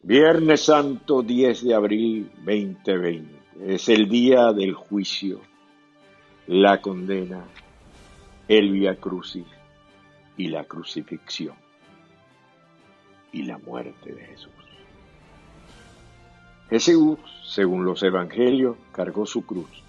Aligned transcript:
Viernes 0.00 0.64
Santo 0.64 1.22
10 1.22 1.64
de 1.64 1.74
abril 1.74 2.30
2020. 2.44 3.26
Es 3.66 3.88
el 3.88 4.08
día 4.08 4.52
del 4.52 4.72
juicio, 4.72 5.40
la 6.46 6.80
condena, 6.80 7.42
el 8.46 8.70
via 8.70 8.94
crucis 8.94 9.44
y 10.36 10.46
la 10.46 10.62
crucifixión 10.62 11.56
y 13.32 13.42
la 13.42 13.58
muerte 13.58 14.12
de 14.12 14.24
Jesús. 14.24 14.52
Jesús, 16.70 17.18
según 17.44 17.84
los 17.84 18.00
evangelios, 18.04 18.76
cargó 18.92 19.26
su 19.26 19.44
cruz 19.44 19.82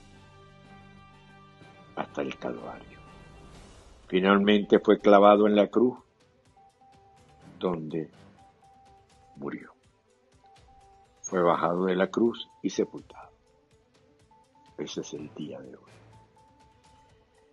hasta 1.95 2.23
el 2.23 2.35
Calvario. 2.39 2.97
Finalmente 4.07 4.79
fue 4.79 4.99
clavado 4.99 5.45
en 5.45 5.55
la 5.55 5.67
cruz 5.67 5.99
donde 7.59 8.09
murió 9.35 9.68
fue 11.29 11.43
bajado 11.43 11.85
de 11.85 11.95
la 11.95 12.07
cruz 12.07 12.49
y 12.63 12.71
sepultado. 12.71 13.29
Ese 14.79 15.01
es 15.01 15.13
el 15.13 15.31
día 15.35 15.61
de 15.61 15.75
hoy. 15.75 15.91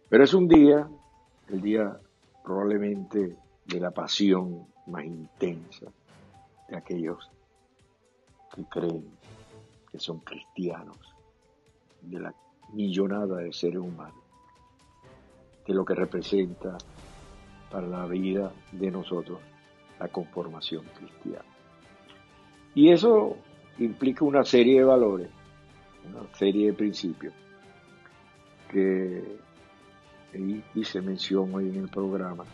Pero 0.08 0.24
es 0.24 0.32
un 0.32 0.48
día, 0.48 0.88
el 1.48 1.60
día 1.60 2.00
probablemente 2.42 3.36
de 3.66 3.80
la 3.80 3.90
pasión 3.90 4.66
más 4.86 5.04
intensa 5.04 5.92
de 6.70 6.76
aquellos 6.76 7.30
que 8.54 8.64
creen 8.64 9.10
que 9.92 9.98
son 9.98 10.20
cristianos, 10.20 10.96
de 12.00 12.20
la 12.20 12.34
millonada 12.72 13.36
de 13.36 13.52
seres 13.52 13.80
humanos, 13.80 14.24
de 15.66 15.74
lo 15.74 15.84
que 15.84 15.94
representa 15.94 16.78
para 17.70 17.86
la 17.86 18.06
vida 18.06 18.50
de 18.72 18.90
nosotros 18.90 19.38
la 20.00 20.08
conformación 20.08 20.84
cristiana. 20.94 21.44
Y 22.74 22.90
eso 22.90 23.36
implica 23.78 24.24
una 24.24 24.44
serie 24.44 24.78
de 24.80 24.84
valores, 24.84 25.28
una 26.10 26.22
serie 26.34 26.68
de 26.68 26.72
principios 26.72 27.34
que 28.70 29.22
hice 30.74 31.00
mención 31.00 31.54
hoy 31.54 31.68
en 31.68 31.76
el 31.76 31.88
programa, 31.88 32.44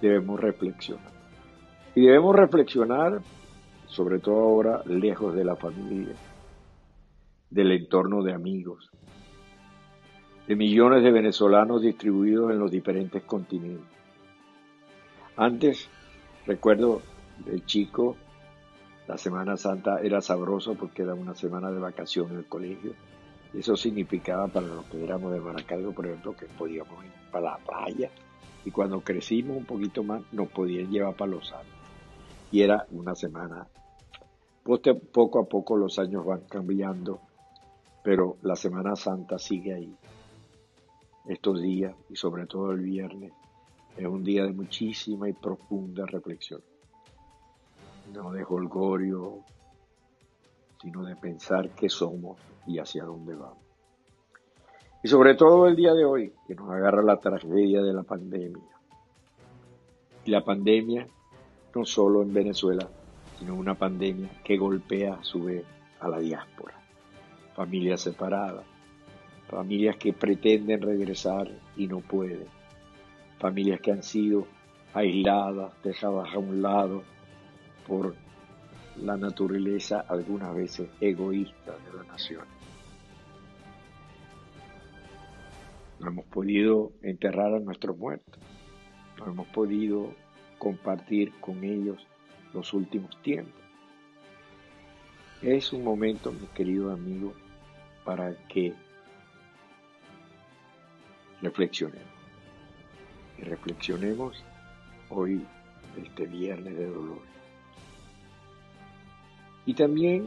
debemos 0.00 0.40
reflexionar. 0.40 1.12
Y 1.94 2.02
debemos 2.02 2.36
reflexionar, 2.36 3.20
sobre 3.86 4.18
todo 4.18 4.40
ahora, 4.40 4.82
lejos 4.86 5.34
de 5.34 5.44
la 5.44 5.56
familia, 5.56 6.14
del 7.50 7.72
entorno 7.72 8.22
de 8.22 8.32
amigos, 8.32 8.90
de 10.46 10.56
millones 10.56 11.02
de 11.02 11.10
venezolanos 11.10 11.82
distribuidos 11.82 12.50
en 12.50 12.58
los 12.58 12.70
diferentes 12.70 13.22
continentes. 13.24 13.98
Antes, 15.36 15.88
recuerdo 16.46 17.02
del 17.44 17.64
chico 17.66 18.16
la 19.08 19.16
Semana 19.16 19.56
Santa 19.56 20.00
era 20.02 20.20
sabroso 20.20 20.74
porque 20.74 21.00
era 21.00 21.14
una 21.14 21.34
semana 21.34 21.70
de 21.70 21.78
vacaciones 21.78 22.32
en 22.32 22.38
el 22.40 22.44
colegio. 22.44 22.92
Eso 23.54 23.74
significaba 23.74 24.48
para 24.48 24.66
los 24.66 24.84
que 24.84 25.02
éramos 25.02 25.32
de 25.32 25.40
Maracaibo, 25.40 25.92
por 25.92 26.06
ejemplo, 26.06 26.36
que 26.36 26.44
podíamos 26.44 27.02
ir 27.02 27.10
para 27.32 27.52
la 27.52 27.56
playa. 27.56 28.10
Y 28.66 28.70
cuando 28.70 29.00
crecimos 29.00 29.56
un 29.56 29.64
poquito 29.64 30.02
más, 30.02 30.20
nos 30.30 30.48
podían 30.48 30.90
llevar 30.90 31.16
para 31.16 31.30
los 31.30 31.50
años. 31.52 31.74
Y 32.52 32.60
era 32.60 32.86
una 32.90 33.14
semana. 33.14 33.66
Poco 34.62 35.40
a 35.40 35.48
poco 35.48 35.78
los 35.78 35.98
años 35.98 36.26
van 36.26 36.42
cambiando, 36.42 37.22
pero 38.04 38.36
la 38.42 38.56
Semana 38.56 38.94
Santa 38.94 39.38
sigue 39.38 39.72
ahí. 39.72 39.96
Estos 41.26 41.62
días, 41.62 41.94
y 42.10 42.16
sobre 42.16 42.44
todo 42.44 42.72
el 42.72 42.80
viernes, 42.80 43.32
es 43.96 44.06
un 44.06 44.22
día 44.22 44.44
de 44.44 44.52
muchísima 44.52 45.30
y 45.30 45.32
profunda 45.32 46.04
reflexión 46.04 46.60
no 48.12 48.32
de 48.32 48.44
holgorio, 48.44 49.44
sino 50.80 51.04
de 51.04 51.16
pensar 51.16 51.70
qué 51.70 51.88
somos 51.88 52.38
y 52.66 52.78
hacia 52.78 53.04
dónde 53.04 53.34
vamos. 53.34 53.58
Y 55.02 55.08
sobre 55.08 55.34
todo 55.34 55.66
el 55.66 55.76
día 55.76 55.94
de 55.94 56.04
hoy, 56.04 56.32
que 56.46 56.54
nos 56.54 56.70
agarra 56.70 57.02
la 57.02 57.18
tragedia 57.18 57.82
de 57.82 57.92
la 57.92 58.02
pandemia. 58.02 58.62
Y 60.24 60.30
la 60.30 60.44
pandemia 60.44 61.06
no 61.74 61.84
solo 61.84 62.22
en 62.22 62.32
Venezuela, 62.32 62.88
sino 63.38 63.54
una 63.54 63.74
pandemia 63.74 64.28
que 64.42 64.56
golpea 64.56 65.14
a 65.14 65.24
su 65.24 65.44
vez 65.44 65.64
a 66.00 66.08
la 66.08 66.18
diáspora. 66.18 66.74
Familias 67.54 68.00
separadas, 68.00 68.64
familias 69.48 69.96
que 69.96 70.12
pretenden 70.12 70.82
regresar 70.82 71.48
y 71.76 71.86
no 71.86 72.00
pueden, 72.00 72.46
familias 73.38 73.80
que 73.80 73.92
han 73.92 74.02
sido 74.02 74.46
aisladas, 74.94 75.72
dejadas 75.82 76.34
a 76.34 76.38
un 76.38 76.60
lado, 76.60 77.02
por 77.88 78.14
la 79.02 79.16
naturaleza 79.16 80.04
algunas 80.08 80.54
veces 80.54 80.88
egoísta 81.00 81.72
de 81.72 81.98
la 81.98 82.04
nación. 82.04 82.44
No 85.98 86.08
hemos 86.08 86.26
podido 86.26 86.92
enterrar 87.02 87.54
a 87.54 87.58
nuestros 87.58 87.96
muertos, 87.96 88.40
no 89.18 89.26
hemos 89.26 89.48
podido 89.48 90.14
compartir 90.58 91.32
con 91.40 91.64
ellos 91.64 92.06
los 92.52 92.72
últimos 92.72 93.20
tiempos. 93.22 93.54
Es 95.42 95.72
un 95.72 95.84
momento, 95.84 96.32
mi 96.32 96.46
querido 96.48 96.92
amigo, 96.92 97.32
para 98.04 98.34
que 98.48 98.74
reflexionemos. 101.42 102.08
Y 103.38 103.42
reflexionemos 103.42 104.42
hoy, 105.10 105.44
este 105.96 106.26
viernes 106.26 106.76
de 106.76 106.86
dolor. 106.86 107.22
Y 109.68 109.74
también, 109.74 110.26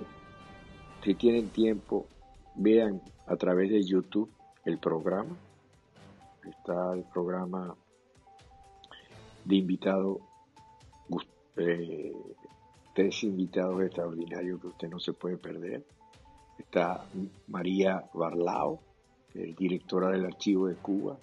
si 1.03 1.15
tienen 1.15 1.49
tiempo, 1.49 2.05
vean 2.53 3.01
a 3.25 3.35
través 3.37 3.71
de 3.71 3.81
YouTube 3.81 4.29
el 4.65 4.77
programa. 4.77 5.35
Está 6.47 6.93
el 6.93 7.05
programa 7.05 7.75
de 9.43 9.55
invitado, 9.55 10.19
eh, 11.57 12.13
tres 12.93 13.23
invitados 13.23 13.81
extraordinarios 13.81 14.61
que 14.61 14.67
usted 14.67 14.89
no 14.89 14.99
se 14.99 15.13
puede 15.13 15.37
perder. 15.37 15.87
Está 16.59 17.03
María 17.47 18.11
Barlao, 18.13 18.79
directora 19.33 20.11
del 20.11 20.25
Archivo 20.25 20.67
de 20.67 20.75
Cuba. 20.75 21.17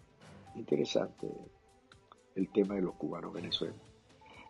Interesante 0.56 1.28
el 2.34 2.48
tema 2.48 2.74
de 2.74 2.82
los 2.82 2.96
cubanos 2.96 3.32
venezolanos. 3.32 3.80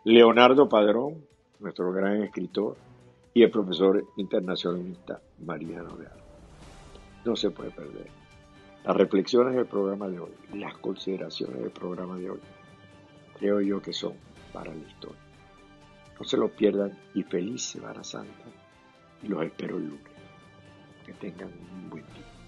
Leonardo 0.05 0.67
Padrón, 0.67 1.23
nuestro 1.59 1.91
gran 1.91 2.23
escritor 2.23 2.88
y 3.33 3.43
el 3.43 3.51
profesor 3.51 4.05
internacionalista 4.17 5.21
Mariano 5.39 5.95
Real. 5.95 6.17
No 7.25 7.35
se 7.35 7.51
puede 7.51 7.71
perder. 7.71 8.07
Las 8.83 8.95
reflexiones 8.95 9.55
del 9.55 9.65
programa 9.65 10.07
de 10.07 10.19
hoy, 10.19 10.31
las 10.53 10.77
consideraciones 10.77 11.59
del 11.59 11.71
programa 11.71 12.17
de 12.17 12.31
hoy, 12.31 12.39
creo 13.37 13.61
yo 13.61 13.81
que 13.81 13.93
son 13.93 14.13
para 14.53 14.73
la 14.73 14.81
historia. 14.81 15.21
No 16.19 16.25
se 16.25 16.37
lo 16.37 16.49
pierdan 16.49 16.97
y 17.13 17.23
feliz 17.23 17.63
Semana 17.63 18.03
Santa 18.03 18.45
y 19.21 19.27
los 19.27 19.43
espero 19.43 19.77
el 19.77 19.89
lunes. 19.89 20.03
Que 21.05 21.13
tengan 21.13 21.49
un 21.49 21.89
buen 21.89 22.05
día. 22.05 22.38